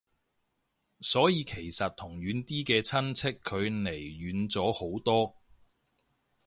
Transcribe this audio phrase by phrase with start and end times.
[1.01, 5.35] 所以其實同遠啲嘅親戚距離遠咗好多